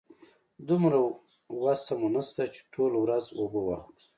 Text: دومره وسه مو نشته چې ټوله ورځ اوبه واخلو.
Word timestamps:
دومره 0.67 0.97
وسه 1.63 1.93
مو 1.99 2.07
نشته 2.15 2.43
چې 2.53 2.61
ټوله 2.73 2.97
ورځ 3.03 3.25
اوبه 3.39 3.59
واخلو. 3.63 4.01